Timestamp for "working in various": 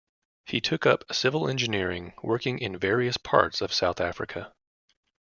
2.23-3.17